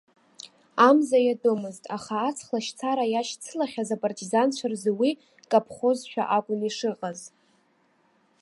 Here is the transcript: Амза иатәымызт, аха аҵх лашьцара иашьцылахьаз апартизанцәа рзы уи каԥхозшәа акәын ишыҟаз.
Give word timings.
Амза 0.87 1.19
иатәымызт, 1.21 1.83
аха 1.95 2.15
аҵх 2.29 2.47
лашьцара 2.53 3.05
иашьцылахьаз 3.07 3.89
апартизанцәа 3.95 4.67
рзы 4.71 4.91
уи 4.99 5.11
каԥхозшәа 5.49 6.23
акәын 6.37 6.61
ишыҟаз. 6.69 7.19